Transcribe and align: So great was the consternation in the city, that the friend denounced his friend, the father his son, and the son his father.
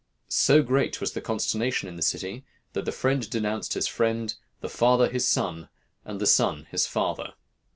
So 0.29 0.63
great 0.63 0.99
was 0.99 1.13
the 1.13 1.21
consternation 1.21 1.87
in 1.87 1.95
the 1.95 2.01
city, 2.01 2.43
that 2.73 2.85
the 2.85 2.91
friend 2.91 3.29
denounced 3.29 3.73
his 3.75 3.85
friend, 3.85 4.33
the 4.59 4.67
father 4.67 5.07
his 5.07 5.27
son, 5.27 5.69
and 6.03 6.19
the 6.19 6.25
son 6.25 6.65
his 6.71 6.87
father. 6.87 7.35